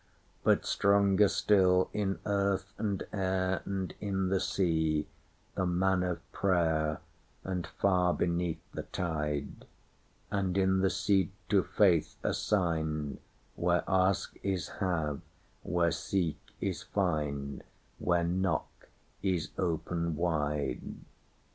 But 0.43 0.65
stronger 0.65 1.27
still 1.27 1.91
in 1.93 2.17
earth 2.25 2.73
and 2.79 3.03
air, 3.13 3.61
And 3.65 3.93
in 4.01 4.29
the 4.29 4.39
sea, 4.39 5.07
the 5.53 5.67
man 5.67 6.01
of 6.01 6.31
prayer, 6.31 7.01
And 7.43 7.67
far 7.67 8.11
beneath 8.15 8.59
the 8.71 8.81
tide:And 8.81 10.57
in 10.57 10.79
the 10.79 10.89
seat 10.89 11.31
to 11.49 11.61
faith 11.61 12.15
assigned, 12.23 13.19
Where 13.55 13.83
ask 13.87 14.35
is 14.41 14.69
have, 14.79 15.21
where 15.61 15.91
seek 15.91 16.39
is 16.59 16.81
find, 16.81 17.63
Where 17.99 18.23
knock 18.23 18.89
is 19.21 19.49
open 19.55 20.15
wide. 20.15 20.81